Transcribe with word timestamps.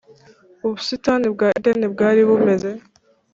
ubusitani 0.65 1.27
bwa 1.33 1.47
edeni 1.57 1.87
bwari 1.93 2.21
bumeze 2.29 2.69